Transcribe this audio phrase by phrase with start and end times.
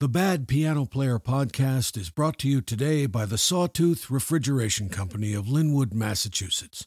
[0.00, 5.34] The Bad Piano Player podcast is brought to you today by the Sawtooth Refrigeration Company
[5.34, 6.86] of Linwood, Massachusetts.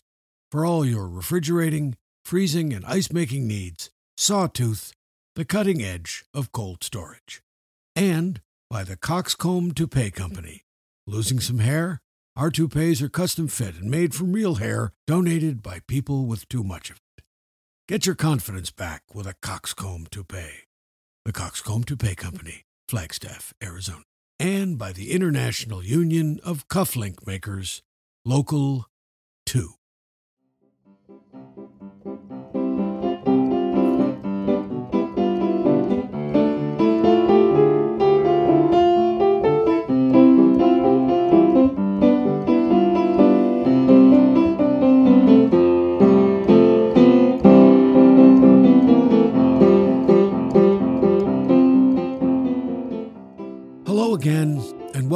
[0.50, 4.93] For all your refrigerating, freezing, and ice making needs, Sawtooth,
[5.35, 7.42] the cutting edge of cold storage.
[7.97, 8.39] And
[8.70, 10.62] by the Coxcomb Toupee Company.
[11.05, 12.00] Losing some hair?
[12.38, 16.64] Our toupees are custom fit and made from real hair donated by people with too
[16.64, 17.25] much of it.
[17.89, 20.70] Get your confidence back with a Coxcomb toupee.
[21.25, 24.04] The Coxcomb Toupee Company, Flagstaff, Arizona.
[24.38, 27.81] And by the International Union of Cufflink Makers,
[28.26, 28.86] Local
[29.45, 29.76] 2.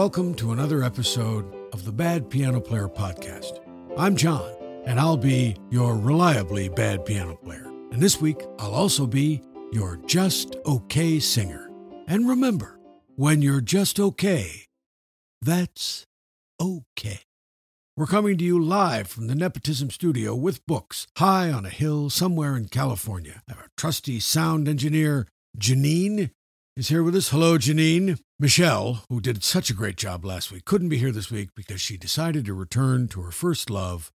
[0.05, 3.59] Welcome to another episode of the Bad Piano Player podcast.
[3.98, 4.53] I'm John,
[4.85, 7.65] and I'll be your reliably bad piano player.
[7.91, 11.71] And this week, I'll also be your just okay singer.
[12.05, 12.79] And remember,
[13.15, 14.67] when you're just okay,
[15.41, 16.05] that's
[16.62, 17.21] okay.
[17.97, 22.12] We're coming to you live from the Nepotism Studio with books high on a hill
[22.12, 23.41] somewhere in California.
[23.49, 25.25] Our trusty sound engineer,
[25.57, 26.29] Janine,
[26.77, 27.29] is here with us.
[27.29, 28.20] Hello, Janine.
[28.37, 31.79] Michelle, who did such a great job last week, couldn't be here this week because
[31.79, 34.12] she decided to return to her first love,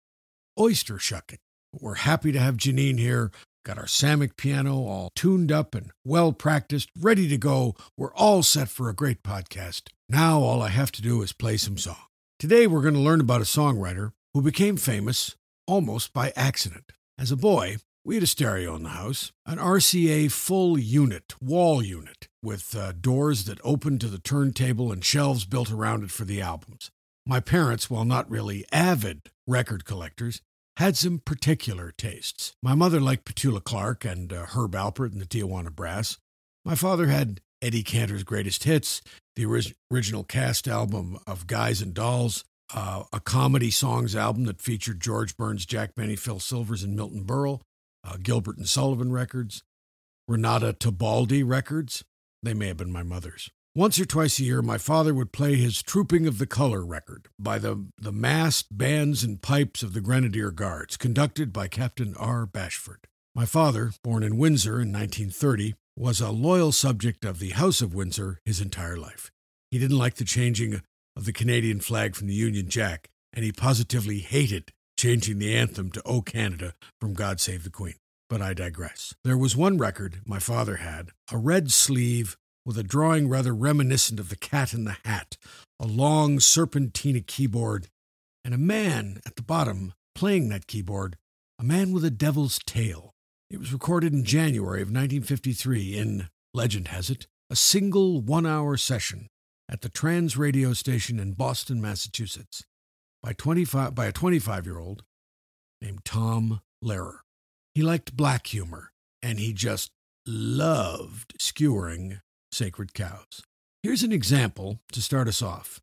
[0.60, 1.40] oyster shucking.
[1.72, 3.32] We're happy to have Janine here.
[3.64, 7.76] Got our Samick piano all tuned up and well practiced, ready to go.
[7.98, 9.84] We're all set for a great podcast.
[10.10, 12.08] Now all I have to do is play some song.
[12.40, 15.34] Today we're going to learn about a songwriter who became famous
[15.66, 16.92] almost by accident.
[17.18, 21.84] As a boy, we had a stereo in the house, an RCA full unit, wall
[21.84, 26.26] unit, with uh, doors that opened to the turntable and shelves built around it for
[26.26, 26.90] the albums.
[27.26, 30.42] My parents, while not really avid record collectors,
[30.78, 32.54] had some particular tastes.
[32.64, 36.18] My mother liked Petula Clark and uh, Herb Alpert and the Tijuana Brass.
[36.64, 39.02] My father had Eddie Cantor's greatest hits,
[39.36, 44.62] the orig- original cast album of Guys and Dolls, uh, a comedy songs album that
[44.62, 47.62] featured George Burns, Jack Benny, Phil Silvers, and Milton Berle,
[48.04, 49.64] uh, Gilbert and Sullivan records,
[50.28, 52.04] Renata Tebaldi records.
[52.44, 53.50] They may have been my mother's.
[53.76, 57.28] Once or twice a year, my father would play his Trooping of the Color record
[57.38, 62.48] by the, the massed bands and pipes of the Grenadier Guards, conducted by Captain R.
[62.48, 63.06] Bashford.
[63.36, 67.94] My father, born in Windsor in 1930, was a loyal subject of the House of
[67.94, 69.32] Windsor his entire life.
[69.70, 70.82] He didn't like the changing
[71.16, 75.90] of the Canadian flag from the Union Jack, and he positively hated changing the anthem
[75.90, 77.96] to O Canada from God Save the Queen.
[78.30, 79.16] But I digress.
[79.24, 84.20] There was one record my father had, a red sleeve with a drawing rather reminiscent
[84.20, 85.38] of the cat in the hat,
[85.80, 87.88] a long serpentina keyboard,
[88.44, 91.16] and a man at the bottom playing that keyboard,
[91.58, 93.14] a man with a devil's tail.
[93.50, 98.76] It was recorded in January of 1953 in, legend has it, a single one hour
[98.76, 99.28] session
[99.70, 102.66] at the Transradio station in Boston, Massachusetts,
[103.22, 105.04] by, 25, by a 25 year old
[105.82, 107.20] named Tom Lehrer.
[107.76, 108.92] He liked black humor,
[109.22, 109.92] and he just
[110.26, 112.22] loved skewering
[112.52, 113.42] sacred cows.
[113.84, 115.80] Here's an example to start us off.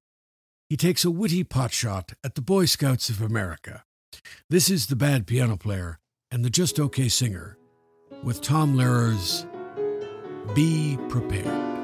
[0.68, 3.84] He takes a witty potshot at the Boy Scouts of America.
[4.50, 5.98] This is the bad piano player
[6.30, 7.56] and the just okay singer
[8.22, 9.46] with Tom Lehrer's
[10.54, 11.76] Be Prepared.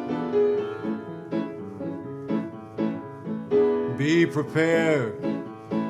[3.97, 5.42] Be prepared.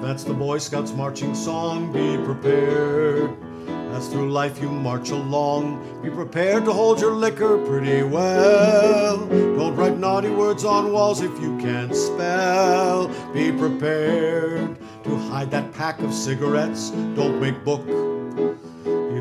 [0.02, 1.92] That's the Boy Scouts marching song.
[1.92, 3.36] Be prepared.
[3.94, 9.18] As through life you march along, be prepared to hold your liquor pretty well.
[9.28, 13.06] Don't write naughty words on walls if you can't spell.
[13.32, 16.90] Be prepared to hide that pack of cigarettes.
[17.14, 17.86] Don't make book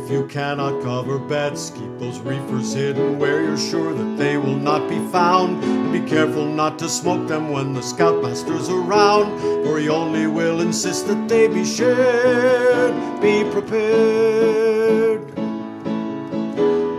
[0.04, 4.56] if you cannot cover bets, keep those reefers hidden where you're sure that they will
[4.56, 5.64] not be found.
[5.64, 10.62] And be careful not to smoke them when the scoutmaster's around, for he only will
[10.62, 12.94] insist that they be shared.
[13.22, 15.36] Be prepared.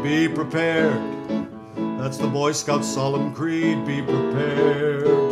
[0.02, 1.02] Be prepared.
[1.98, 3.84] That's the Boy Scout's solemn creed.
[3.84, 5.31] Be prepared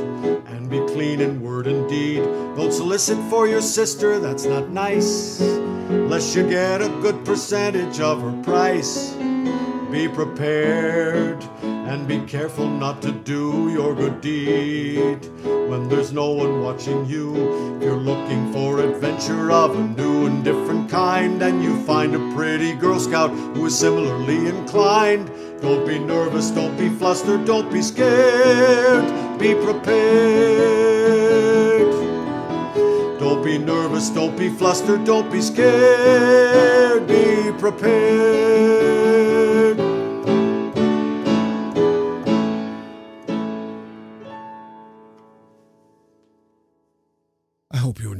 [0.92, 2.22] clean in word and deed.
[2.56, 5.40] Don't solicit for your sister, that's not nice.
[5.40, 9.14] Lest you get a good percentage of her price.
[9.90, 15.18] Be prepared and be careful not to do your good deed
[15.68, 17.76] when there's no one watching you.
[17.76, 22.34] If you're looking for adventure of a new and different kind, and you find a
[22.34, 25.28] pretty Girl Scout who is similarly inclined,
[25.60, 29.38] Don't be nervous, don't be flustered, don't be scared.
[29.38, 29.90] Be prepared.
[33.18, 37.06] Don't be nervous, don't be flustered, don't be scared.
[37.06, 38.69] Be prepared.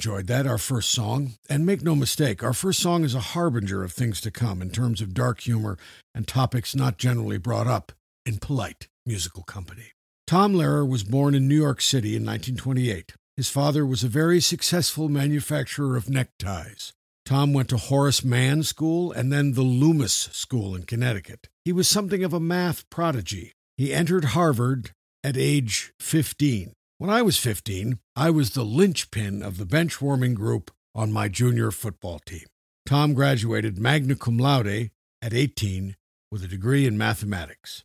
[0.00, 1.34] Enjoyed that, our first song.
[1.50, 4.70] And make no mistake, our first song is a harbinger of things to come in
[4.70, 5.76] terms of dark humor
[6.14, 7.92] and topics not generally brought up
[8.24, 9.92] in polite musical company.
[10.26, 13.12] Tom Lehrer was born in New York City in 1928.
[13.36, 16.94] His father was a very successful manufacturer of neckties.
[17.26, 21.50] Tom went to Horace Mann School and then the Loomis School in Connecticut.
[21.62, 23.52] He was something of a math prodigy.
[23.76, 24.92] He entered Harvard
[25.22, 26.72] at age 15.
[27.00, 31.28] When I was 15, I was the linchpin of the bench warming group on my
[31.28, 32.44] junior football team.
[32.84, 34.90] Tom graduated magna cum laude
[35.22, 35.96] at 18
[36.30, 37.84] with a degree in mathematics.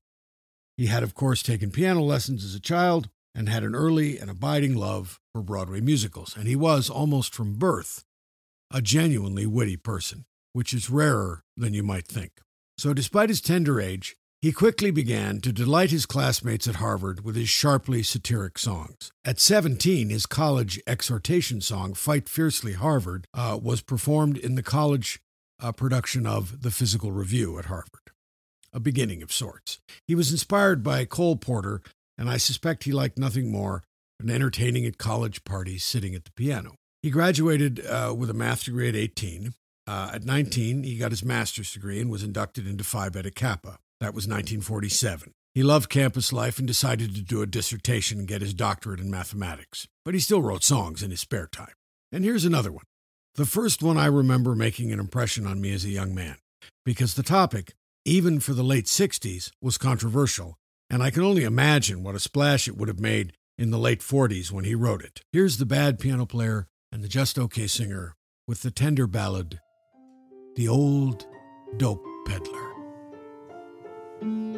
[0.75, 4.29] He had, of course, taken piano lessons as a child and had an early and
[4.29, 8.03] abiding love for Broadway musicals, and he was, almost from birth,
[8.69, 12.41] a genuinely witty person, which is rarer than you might think.
[12.77, 17.35] So, despite his tender age, he quickly began to delight his classmates at Harvard with
[17.35, 19.11] his sharply satiric songs.
[19.25, 25.19] At 17, his college exhortation song, Fight Fiercely Harvard, uh, was performed in the college
[25.59, 28.11] uh, production of The Physical Revue at Harvard,
[28.71, 29.79] a beginning of sorts.
[30.07, 31.81] He was inspired by Cole Porter,
[32.15, 33.81] and I suspect he liked nothing more
[34.19, 36.75] than entertaining at college parties sitting at the piano.
[37.01, 39.55] He graduated uh, with a math degree at 18.
[39.87, 43.79] Uh, at 19, he got his master's degree and was inducted into Phi Beta Kappa.
[43.99, 45.31] That was 1947.
[45.53, 49.09] He loved campus life and decided to do a dissertation and get his doctorate in
[49.09, 49.87] mathematics.
[50.03, 51.73] But he still wrote songs in his spare time.
[52.11, 52.83] And here's another one.
[53.35, 56.37] The first one I remember making an impression on me as a young man,
[56.85, 60.55] because the topic, even for the late 60s, was controversial,
[60.89, 64.01] and I can only imagine what a splash it would have made in the late
[64.01, 65.21] 40s when he wrote it.
[65.31, 68.13] Here's the bad piano player and the just okay singer
[68.47, 69.59] with the tender ballad,
[70.55, 71.25] The Old
[71.77, 72.74] Dope Peddler.
[74.21, 74.55] When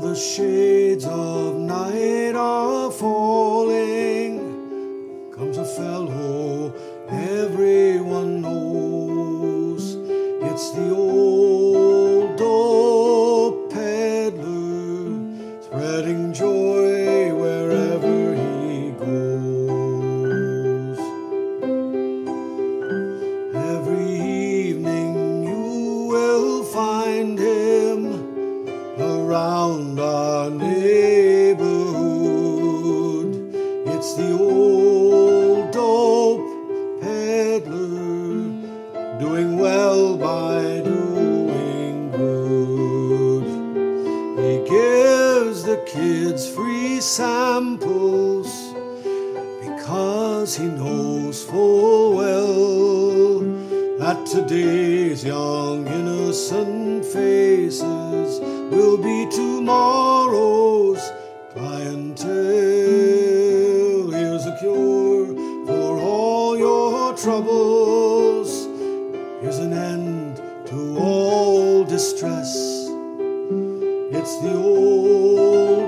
[0.00, 4.38] the shades of night are falling,
[5.32, 6.74] comes a fellow
[7.08, 9.96] everyone knows.
[10.42, 10.94] It's the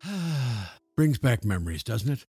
[0.97, 2.27] Brings back memories, doesn't it?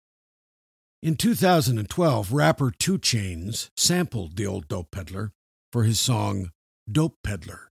[1.03, 5.33] In 2012, rapper 2 Chainz sampled the old Dope Peddler
[5.73, 6.51] for his song
[6.91, 7.71] Dope Peddler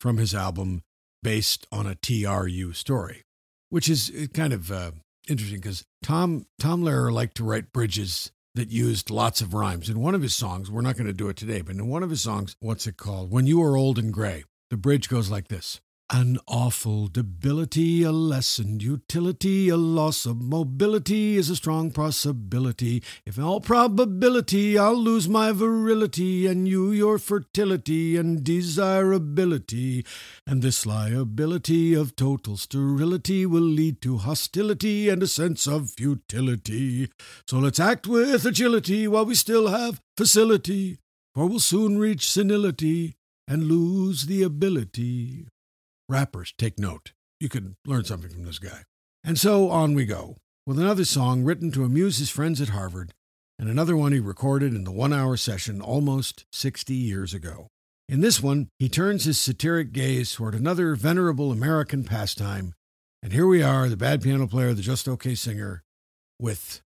[0.00, 0.82] from his album
[1.22, 3.25] based on a TRU story,
[3.70, 4.92] which is uh, kind of uh,
[5.28, 9.90] interesting because Tom, Tom Lehrer liked to write bridges that used lots of rhymes.
[9.90, 12.02] In one of his songs, we're not going to do it today, but in one
[12.02, 13.30] of his songs, what's it called?
[13.30, 18.12] When You Are Old and Gray, the bridge goes like this An awful debility, a
[18.12, 23.02] lessened utility, a loss of mobility is a strong possibility.
[23.26, 30.06] If in all probability I'll lose my virility, and you your fertility and desirability,
[30.46, 37.10] and this liability of total sterility will lead to hostility and a sense of futility.
[37.48, 41.00] So let's act with agility while we still have facility,
[41.34, 43.16] for we'll soon reach senility
[43.48, 45.48] and lose the ability.
[46.08, 47.12] Rappers, take note.
[47.40, 48.82] You could learn something from this guy.
[49.24, 50.36] And so on we go,
[50.66, 53.12] with another song written to amuse his friends at Harvard
[53.58, 57.68] and another one he recorded in the one hour session almost 60 years ago.
[58.08, 62.74] In this one, he turns his satiric gaze toward another venerable American pastime,
[63.22, 65.82] and here we are, the bad piano player, the just okay singer,
[66.38, 66.82] with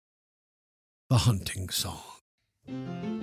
[1.09, 3.13] the hunting song.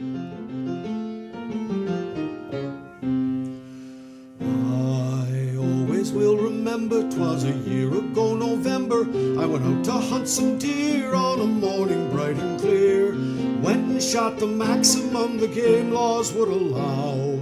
[6.12, 9.02] Will remember 'twas a year ago November.
[9.40, 13.16] I went out to hunt some deer on a morning bright and clear.
[13.62, 17.40] Went and shot the maximum the game laws would allow.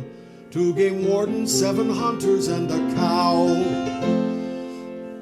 [0.52, 3.46] Two game wardens, seven hunters, and a cow.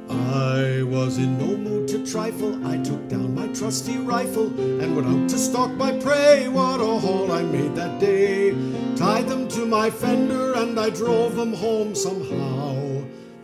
[0.10, 2.54] I was in no mood to trifle.
[2.66, 4.48] I took down my trusty rifle
[4.82, 6.48] and went out to stalk my prey.
[6.48, 8.56] What a haul I made that day!
[8.96, 12.67] Tied them to my fender and I drove them home somehow.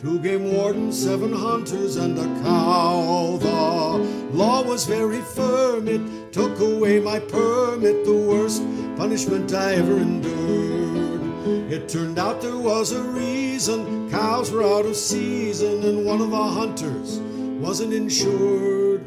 [0.04, 3.38] Two game wardens, seven hunters, and a cow.
[3.40, 8.64] The law was very firm, it took away my permit, the worst
[8.98, 11.72] punishment I ever endured.
[11.72, 16.32] It turned out there was a reason cows were out of season, and one of
[16.32, 17.20] the hunters
[17.62, 19.06] wasn't insured.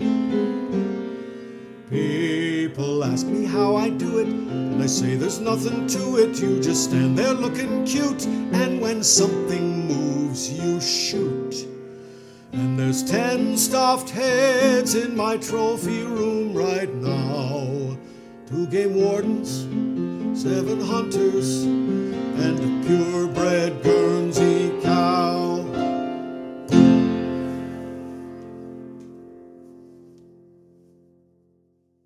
[1.91, 6.41] People ask me how I do it, and I say there's nothing to it.
[6.41, 11.67] You just stand there looking cute, and when something moves, you shoot.
[12.53, 17.97] And there's ten stuffed heads in my trophy room right now.
[18.47, 19.61] Two game wardens,
[20.39, 25.65] seven hunters, and a purebred Guernsey cow.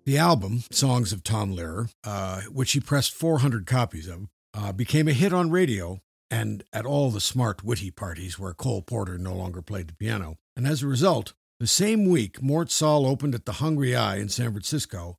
[0.05, 5.09] The album, Songs of Tom Lehrer, uh, which he pressed 400 copies of, uh, became
[5.09, 5.99] a hit on radio
[6.31, 10.37] and at all the smart, witty parties where Cole Porter no longer played the piano.
[10.55, 14.29] And as a result, the same week Mort Sahl opened at the hungry i in
[14.29, 15.17] San Francisco,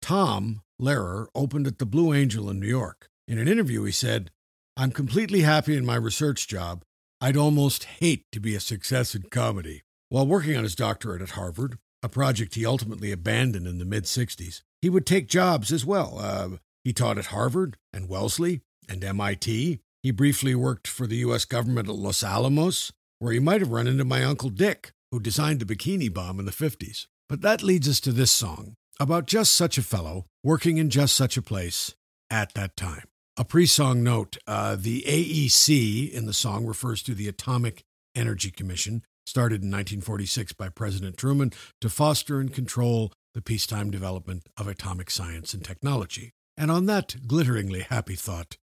[0.00, 3.08] Tom Lehrer opened at the Blue Angel in New York.
[3.28, 4.30] In an interview, he said,
[4.76, 6.82] I'm completely happy in my research job.
[7.20, 9.82] I'd almost hate to be a success in comedy.
[10.08, 14.04] While working on his doctorate at Harvard, a project he ultimately abandoned in the mid
[14.04, 16.18] 60s, he would take jobs as well.
[16.18, 16.48] Uh,
[16.84, 19.80] he taught at Harvard and Wellesley and MIT.
[20.06, 21.44] He briefly worked for the U.S.
[21.44, 25.58] government at Los Alamos, where he might have run into my Uncle Dick, who designed
[25.58, 27.08] the bikini bomb in the 50s.
[27.28, 31.16] But that leads us to this song about just such a fellow working in just
[31.16, 31.96] such a place
[32.30, 33.02] at that time.
[33.36, 37.82] A pre song note uh, the AEC in the song refers to the Atomic
[38.14, 44.46] Energy Commission, started in 1946 by President Truman to foster and control the peacetime development
[44.56, 46.30] of atomic science and technology.
[46.56, 48.56] And on that glitteringly happy thought,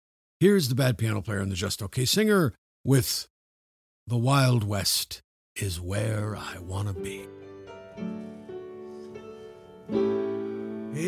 [0.40, 3.28] here's the bad piano player and the just okay singer with
[4.06, 5.20] The Wild West
[5.54, 7.26] is Where I Wanna Be.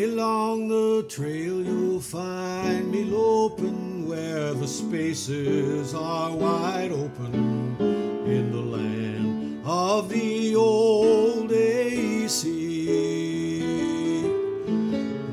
[0.03, 7.75] Along the trail you'll find me loping where the spaces are wide open
[8.27, 12.53] in the land of the old AEC,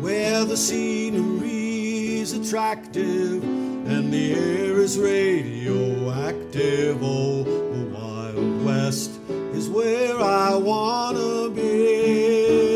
[0.01, 3.60] where the scenery's attractive
[3.91, 6.99] and the air is radioactive.
[7.03, 9.19] Oh, the Wild West
[9.53, 12.71] is where I wanna be.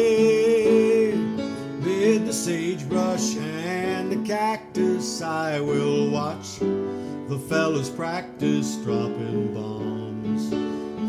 [1.81, 10.51] Mid the sagebrush and the cactus, I will watch the fellas practice dropping bombs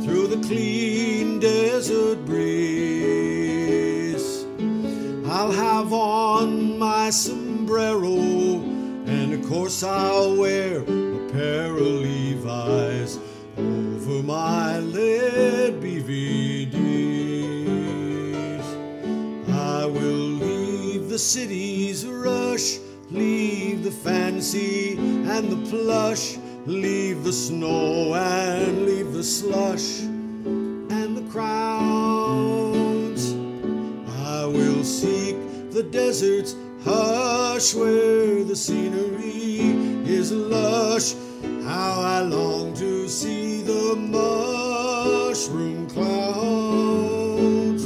[0.06, 4.46] through the clean desert breeze.
[5.28, 8.35] I'll have on my sombrero,
[9.50, 13.20] course I'll wear a pair of Levi's
[13.56, 16.76] over my lead BVDs.
[19.52, 22.80] I will leave the city's rush,
[23.12, 31.30] leave the fancy and the plush, leave the snow and leave the slush and the
[31.32, 32.74] crowds.
[34.24, 35.38] I will seek
[35.72, 39.05] the desert's hush where the scenery
[41.64, 47.84] How I long to see the mushroom clouds.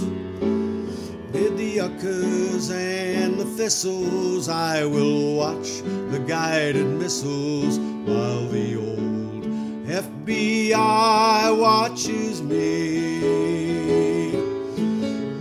[1.34, 9.44] Mid the yuccas and the thistles, I will watch the guided missiles while the old
[9.86, 13.20] FBI watches me.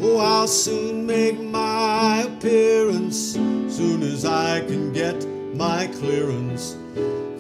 [0.02, 3.35] Oh, I'll soon make my appearance,
[3.76, 6.76] soon as I can get my clearance.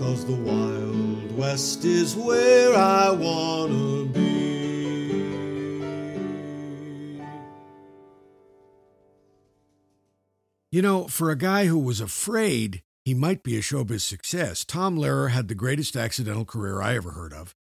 [0.08, 4.30] Cause the Wild West is where I wanna be.
[10.72, 14.96] You know, for a guy who was afraid he might be a showbiz success, Tom
[14.96, 17.54] Lehrer had the greatest accidental career I ever heard of.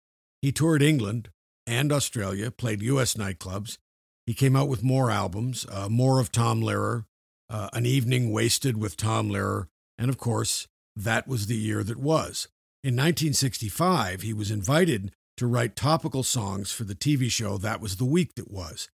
[0.42, 1.30] He toured England
[1.66, 3.14] and Australia, played U.S.
[3.14, 3.78] nightclubs.
[4.26, 7.06] He came out with more albums, uh, more of Tom Lehrer,
[7.48, 11.98] uh, An Evening Wasted with Tom Lehrer, and of course, That Was the Year That
[11.98, 12.48] Was.
[12.82, 17.96] In 1965, he was invited to write topical songs for the TV show That Was
[17.96, 18.88] the Week That Was.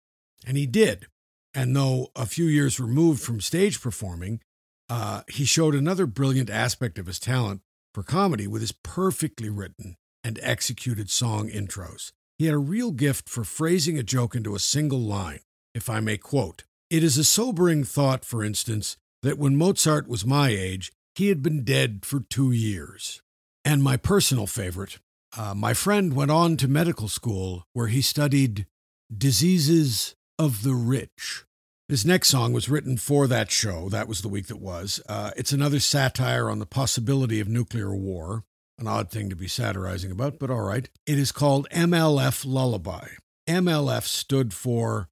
[0.46, 1.08] And he did.
[1.54, 4.42] And though a few years removed from stage performing,
[4.90, 7.62] uh, he showed another brilliant aspect of his talent
[7.94, 12.12] for comedy with his perfectly written and executed song intros.
[12.38, 15.40] He had a real gift for phrasing a joke into a single line,
[15.74, 16.64] if I may quote.
[16.90, 21.42] It is a sobering thought, for instance, that when Mozart was my age, he had
[21.42, 23.24] been dead for two years.
[23.66, 25.00] And my personal favorite,
[25.36, 28.68] uh, my friend went on to medical school where he studied
[29.16, 31.44] diseases of the rich.
[31.90, 33.90] This next song was written for that show.
[33.90, 35.02] That was the week that was.
[35.10, 38.44] Uh, it's another satire on the possibility of nuclear war,
[38.78, 40.88] an odd thing to be satirizing about, but all right.
[41.08, 43.08] It is called MLF Lullaby.
[43.48, 45.10] MLF stood for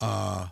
[0.00, 0.48] uh,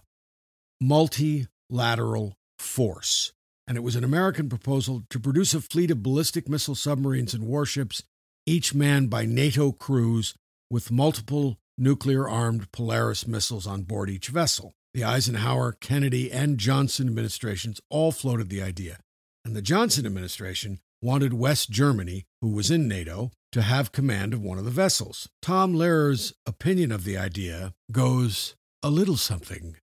[0.81, 3.33] Multilateral Force,
[3.67, 7.47] and it was an American proposal to produce a fleet of ballistic missile submarines and
[7.47, 8.03] warships,
[8.47, 10.35] each manned by NATO crews
[10.71, 14.75] with multiple nuclear armed Polaris missiles on board each vessel.
[14.93, 18.99] The Eisenhower, Kennedy, and Johnson administrations all floated the idea,
[19.45, 24.41] and the Johnson administration wanted West Germany, who was in NATO, to have command of
[24.41, 25.29] one of the vessels.
[25.43, 29.77] Tom Lehrer's opinion of the idea goes a little something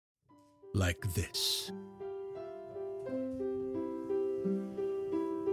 [0.74, 1.72] like this.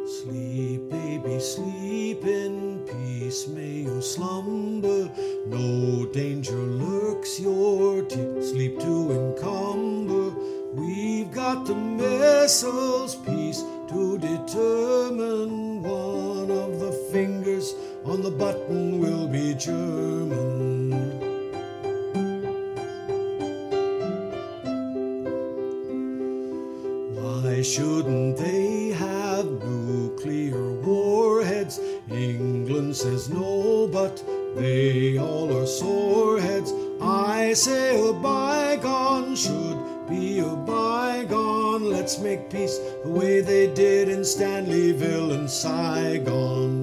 [0.07, 3.47] Sleep, baby, sleep in peace.
[3.47, 5.09] May you slumber.
[5.47, 8.45] No danger lurks your teeth.
[8.45, 10.29] Sleep to encumber.
[10.73, 19.27] We've got the missiles piece to determine one of the fingers on the button will
[19.27, 20.91] be German.
[27.15, 28.84] Why shouldn't they
[34.05, 34.23] but
[34.55, 36.71] they all are soreheads.
[37.01, 41.89] I say a bygone should be a bygone.
[41.89, 46.74] Let's make peace the way they did in Stanleyville and Saigon.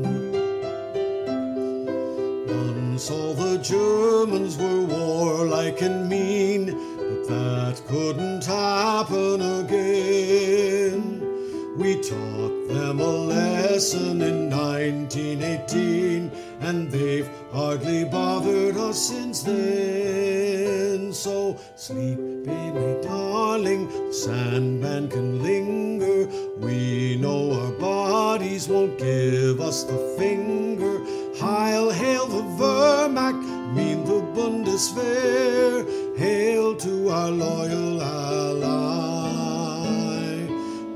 [34.90, 36.18] Bundeswehr.
[36.18, 38.66] Hail to our loyal ally.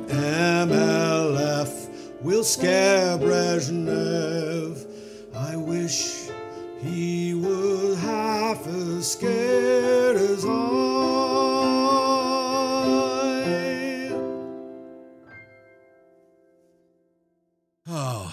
[0.09, 1.89] MLF
[2.23, 4.87] will scare Brezhnev.
[5.35, 6.29] I wish
[6.81, 10.49] he were half as scared as I.
[17.89, 18.33] Oh,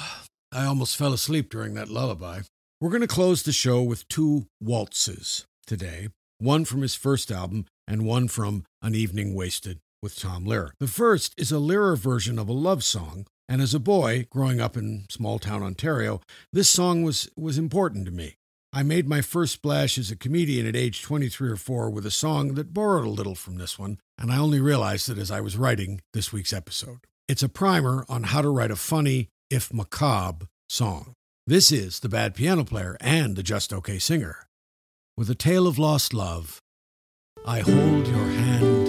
[0.51, 2.41] I almost fell asleep during that lullaby.
[2.83, 7.65] We're going to close the show with two waltzes today one from his first album
[7.87, 10.71] and one from An Evening Wasted with Tom Lehrer.
[10.81, 14.59] The first is a Lehrer version of a love song, and as a boy growing
[14.59, 16.19] up in small town Ontario,
[16.51, 18.35] this song was, was important to me.
[18.73, 22.11] I made my first splash as a comedian at age 23 or 4 with a
[22.11, 25.39] song that borrowed a little from this one, and I only realized it as I
[25.39, 27.07] was writing this week's episode.
[27.29, 31.13] It's a primer on how to write a funny, if macabre, song.
[31.45, 34.47] This is The Bad Piano Player and the Just Okay Singer.
[35.17, 36.61] With a tale of lost love,
[37.45, 38.82] I hold your hand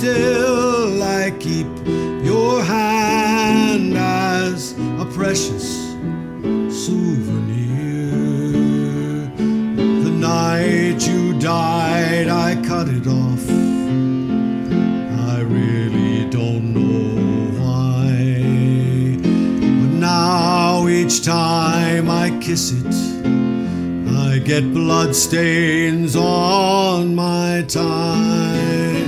[0.00, 1.66] still I keep
[2.24, 5.90] your hand as a precious
[6.84, 8.08] souvenir.
[10.06, 13.44] The night you died, I cut it off.
[15.28, 19.18] I really don't know why.
[19.20, 22.94] But now each time I kiss it,
[24.08, 28.99] I get bloodstains on my tie.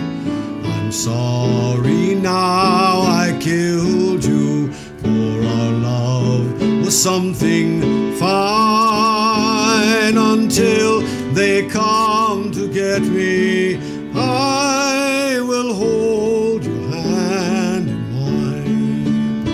[0.93, 7.81] I'm sorry now I killed you, for our love was something
[8.19, 11.01] fine until
[11.33, 13.81] they come to get me.
[14.15, 19.49] I will hold your hand in mine.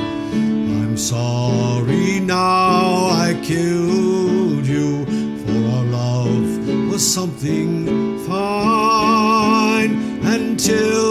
[0.83, 5.07] I'm sorry now I killed you,
[5.45, 11.08] for our love was something fine until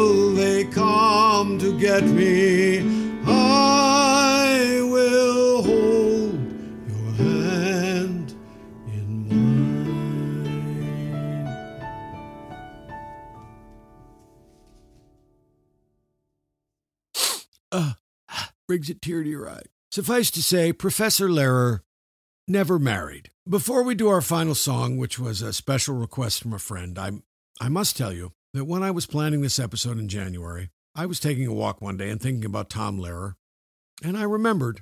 [1.99, 2.79] come me.
[3.25, 6.39] I will hold
[6.87, 8.35] your hand
[8.87, 9.87] in mine.
[17.71, 17.93] uh,
[18.67, 19.63] brings a tear to your eye.
[19.91, 21.79] Suffice to say, Professor Lehrer
[22.47, 23.31] never married.
[23.49, 27.13] Before we do our final song, which was a special request from a friend, I,
[27.59, 31.19] I must tell you that when I was planning this episode in January, I was
[31.19, 33.35] taking a walk one day and thinking about Tom Lehrer,
[34.03, 34.81] and I remembered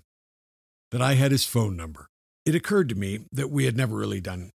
[0.91, 2.07] that I had his phone number.
[2.45, 4.51] It occurred to me that we had never really done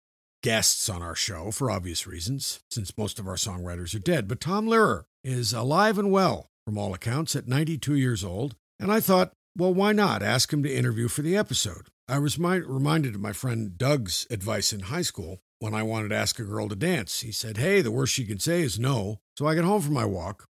[0.44, 4.28] guests on our show for obvious reasons, since most of our songwriters are dead.
[4.28, 8.92] But Tom Lehrer is alive and well, from all accounts, at 92 years old, and
[8.92, 11.88] I thought, well, why not ask him to interview for the episode?
[12.08, 16.10] I was mi- reminded of my friend Doug's advice in high school when I wanted
[16.10, 17.22] to ask a girl to dance.
[17.22, 19.22] He said, Hey, the worst she can say is no.
[19.36, 20.46] So I got home from my walk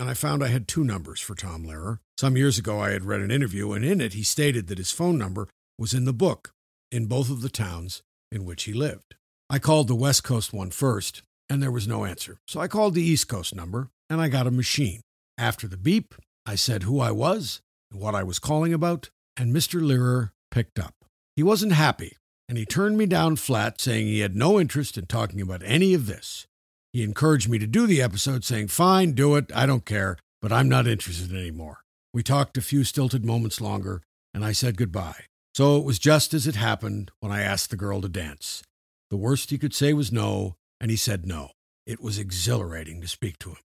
[0.00, 1.98] and I found I had two numbers for Tom Lehrer.
[2.18, 4.90] Some years ago, I had read an interview, and in it, he stated that his
[4.90, 5.46] phone number
[5.78, 6.52] was in the book
[6.90, 8.00] in both of the towns
[8.32, 9.14] in which he lived.
[9.50, 12.38] I called the West Coast one first, and there was no answer.
[12.48, 15.02] So I called the East Coast number, and I got a machine.
[15.36, 16.14] After the beep,
[16.46, 17.60] I said who I was
[17.92, 19.82] and what I was calling about, and Mr.
[19.82, 20.94] Lehrer picked up.
[21.36, 22.16] He wasn't happy,
[22.48, 25.92] and he turned me down flat, saying he had no interest in talking about any
[25.92, 26.46] of this.
[26.92, 30.52] He encouraged me to do the episode, saying, Fine, do it, I don't care, but
[30.52, 31.80] I'm not interested anymore.
[32.12, 34.02] We talked a few stilted moments longer,
[34.34, 35.26] and I said goodbye.
[35.54, 38.62] So it was just as it happened when I asked the girl to dance.
[39.10, 41.50] The worst he could say was no, and he said no.
[41.86, 43.58] It was exhilarating to speak to him.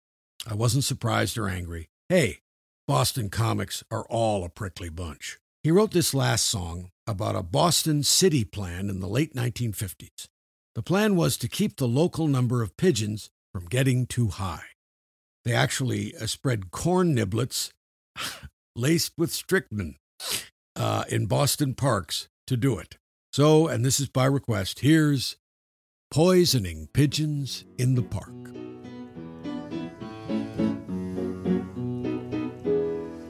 [0.50, 1.88] I wasn't surprised or angry.
[2.10, 2.40] Hey,
[2.88, 5.40] Boston comics are all a prickly bunch.
[5.64, 10.28] He wrote this last song about a Boston city plan in the late 1950s.
[10.76, 14.64] The plan was to keep the local number of pigeons from getting too high.
[15.46, 17.72] They actually uh, spread corn niblets
[18.76, 19.98] laced with strychnine
[20.76, 22.98] uh, in Boston parks to do it.
[23.32, 25.38] So, and this is by request, here's
[26.10, 28.30] Poisoning Pigeons in the Park.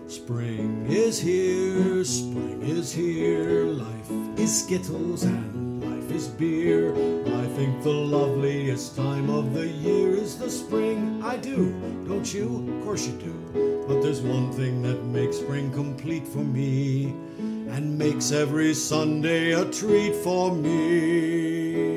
[0.08, 3.66] Spring is here, spring is here.
[3.66, 5.63] Life is Skittles and
[6.04, 6.92] life is beer.
[6.92, 11.22] I think the loveliest time of the year is the spring.
[11.24, 11.72] I do,
[12.08, 12.68] don't you?
[12.68, 13.86] Of course you do.
[13.88, 19.64] But there's one thing that makes spring complete for me and makes every Sunday a
[19.72, 21.96] treat for me.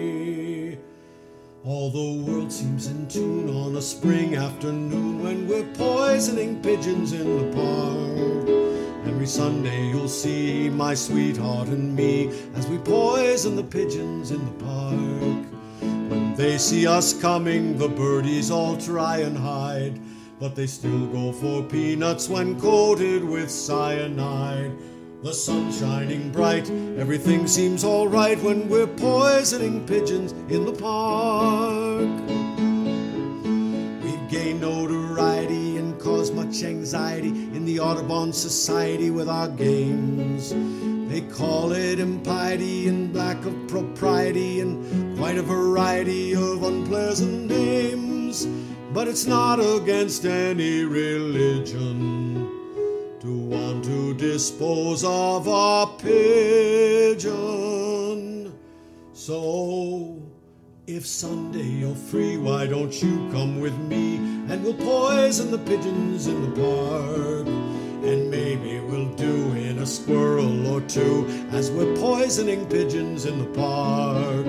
[1.65, 7.39] All the world seems in tune on a spring afternoon when we're poisoning pigeons in
[7.39, 8.66] the park.
[9.07, 14.65] Every Sunday you'll see my sweetheart and me as we poison the pigeons in the
[14.65, 15.47] park.
[16.11, 20.01] When they see us coming, the birdies all try and hide,
[20.41, 24.73] but they still go for peanuts when coated with cyanide.
[25.23, 32.11] The sun shining bright, everything seems alright when we're poisoning pigeons in the park.
[34.05, 35.76] We've gained notoriety
[36.47, 40.55] much anxiety in the Audubon Society with our games.
[41.11, 48.47] They call it impiety and lack of propriety and quite a variety of unpleasant names.
[48.93, 52.49] But it's not against any religion
[53.21, 57.35] to want to dispose of a pigeon.
[59.15, 60.23] So,
[60.87, 64.17] if Sunday you're free, why don't you come with me
[64.49, 67.47] and we'll poison the pigeons in the park?
[68.07, 73.59] And maybe we'll do in a squirrel or two as we're poisoning pigeons in the
[73.59, 74.47] park.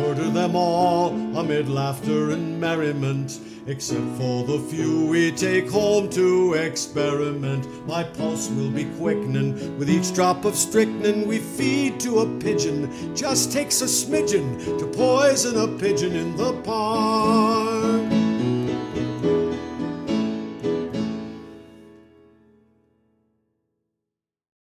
[0.00, 6.54] Murder them all amid laughter and merriment except for the few we take home to
[6.54, 7.66] experiment.
[7.86, 13.14] My pulse will be quickening with each drop of strychnine we feed to a pigeon.
[13.14, 18.10] Just takes a smidgen to poison a pigeon in the park.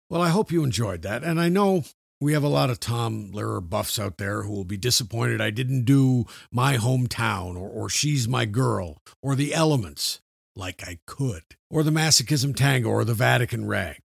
[0.10, 1.24] Well, I hope you enjoyed that.
[1.24, 1.86] And I know
[2.22, 5.52] We have a lot of Tom Lehrer buffs out there who will be disappointed I
[5.52, 10.20] didn't do My Hometown or, or She's My Girl or The Elements
[10.54, 14.02] like I could, or The Masochism Tango or The Vatican Rag.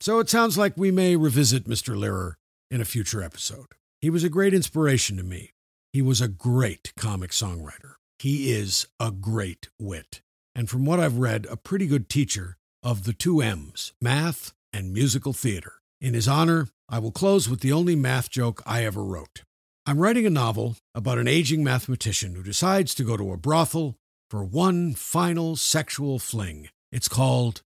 [0.00, 1.94] So it sounds like we may revisit Mr.
[1.94, 2.36] Lehrer
[2.70, 3.66] in a future episode.
[4.00, 5.52] He was a great inspiration to me.
[5.92, 7.94] He was a great comic songwriter.
[8.18, 10.22] He is a great wit.
[10.54, 14.94] And from what I've read, a pretty good teacher of the two M's math and
[14.94, 15.74] musical theater.
[16.00, 19.42] In his honor, I will close with the only math joke I ever wrote.
[19.86, 23.96] I'm writing a novel about an aging mathematician who decides to go to a brothel
[24.30, 26.68] for one final sexual fling.
[26.92, 27.62] It's called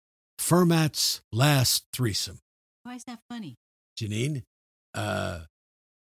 [0.40, 2.38] Fermat's Last Threesome.
[2.84, 3.56] Why is that funny?
[3.98, 4.42] Janine,
[4.94, 5.40] uh,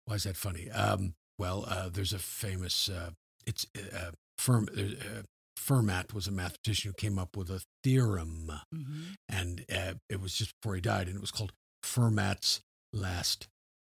[0.05, 0.69] why is that funny?
[0.71, 3.11] Um, well, uh, there's a famous, uh,
[3.45, 3.65] it's
[3.95, 5.21] uh, Ferm, uh,
[5.59, 9.01] Fermat was a mathematician who came up with a theorem, Mm-hmm.
[9.29, 12.61] and uh, it was just before he died, and it was called Fermat's
[12.95, 13.47] Last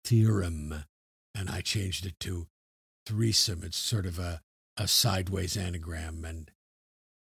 [0.04, 0.84] Theorem,
[1.34, 2.46] and I changed it to
[3.06, 3.62] threesome.
[3.64, 4.42] It's sort of a
[4.80, 6.50] a sideways anagram, and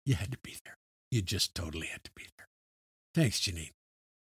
[0.05, 0.77] you had to be there.
[1.11, 2.47] You just totally had to be there.
[3.13, 3.71] Thanks, Janine.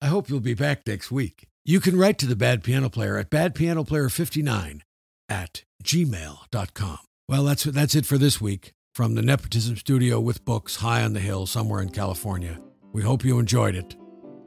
[0.01, 1.47] I hope you'll be back next week.
[1.63, 4.81] You can write to the Bad Piano Player at badpianoplayer59
[5.29, 6.97] at gmail.com.
[7.27, 11.13] Well, that's, that's it for this week from the Nepotism Studio with books high on
[11.13, 12.59] the hill somewhere in California.
[12.91, 13.95] We hope you enjoyed it.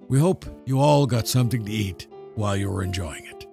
[0.09, 3.47] We hope you all got something to eat while you were enjoying it.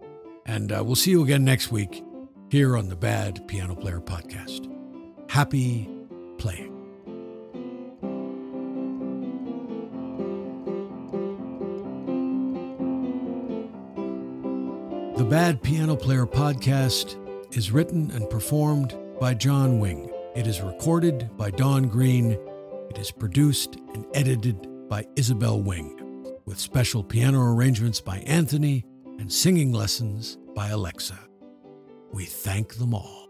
[0.45, 2.03] And uh, we'll see you again next week
[2.49, 4.67] here on the Bad Piano Player Podcast.
[5.29, 5.89] Happy
[6.37, 6.75] playing.
[15.17, 17.17] The Bad Piano Player podcast
[17.55, 20.09] is written and performed by John Wing.
[20.33, 22.39] It is recorded by Don Green.
[22.89, 26.08] It is produced and edited by Isabel Wing,
[26.49, 28.83] with special piano arrangements by Anthony
[29.19, 31.19] and singing lessons by Alexa.
[32.11, 33.28] We thank them all.